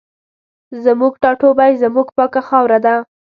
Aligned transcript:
زموږ 0.83 1.13
ټاټوبی 1.23 1.71
زموږ 1.83 2.07
پاکه 2.17 2.41
خاوره 2.47 2.79
ده 2.85 2.95